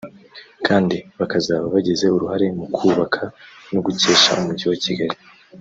kandi 0.67 0.97
bakazaba 1.19 1.65
bagize 1.75 2.05
uruhare 2.09 2.47
mu 2.57 2.65
kubaka 2.75 3.23
no 3.71 3.79
gukesha 3.85 4.29
umujyi 4.39 4.65
wa 4.71 4.77
Kigali 4.85 5.17